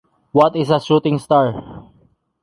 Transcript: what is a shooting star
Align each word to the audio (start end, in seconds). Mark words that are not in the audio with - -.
what 0.31 0.55
is 0.55 0.71
a 0.71 0.79
shooting 0.79 1.19
star 1.19 1.91